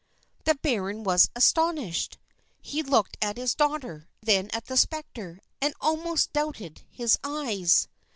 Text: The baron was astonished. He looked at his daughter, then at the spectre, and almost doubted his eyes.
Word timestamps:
The 0.45 0.55
baron 0.55 1.03
was 1.03 1.29
astonished. 1.35 2.17
He 2.59 2.81
looked 2.81 3.17
at 3.21 3.37
his 3.37 3.53
daughter, 3.53 4.07
then 4.19 4.49
at 4.51 4.65
the 4.65 4.75
spectre, 4.75 5.41
and 5.61 5.75
almost 5.79 6.33
doubted 6.33 6.81
his 6.89 7.19
eyes. 7.23 7.87